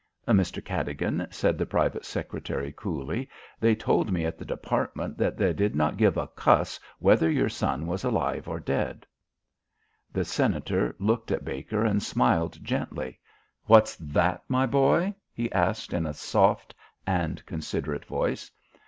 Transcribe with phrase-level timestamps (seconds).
[0.27, 0.65] "Mr.
[0.65, 5.75] Cadogan," said the private secretary coolly, "they told me at the Department that they did
[5.75, 9.05] not give a cuss whether your son was alive or dead."
[10.11, 13.19] The Senator looked at Baker and smiled gently.
[13.65, 16.73] "What's that, my boy?" he asked in a soft
[17.05, 18.49] and considerate voice.